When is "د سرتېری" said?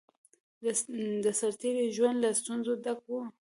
1.23-1.85